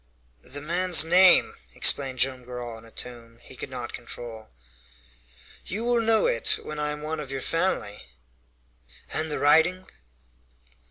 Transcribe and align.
"The 0.41 0.61
man's 0.61 1.05
name?" 1.05 1.53
exclaimed 1.75 2.17
Joam 2.17 2.43
Garral, 2.43 2.79
in 2.79 2.85
a 2.85 2.91
tone 2.91 3.39
he 3.43 3.55
could 3.55 3.69
not 3.69 3.93
control. 3.93 4.49
"You 5.63 5.83
will 5.85 6.01
know 6.01 6.25
it 6.25 6.57
when 6.63 6.79
I 6.79 6.89
am 6.91 7.03
one 7.03 7.19
of 7.19 7.29
your 7.29 7.43
family." 7.43 8.07
"And 9.13 9.31
the 9.31 9.37
writing?" 9.37 9.85